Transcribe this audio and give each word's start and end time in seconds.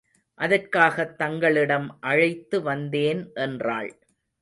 அதற்காகத் 0.39 1.17
தங்களிடம் 1.17 1.97
அழைத்து 2.01 2.61
வந்தேன் 2.61 3.31
என்றாள். 3.33 3.91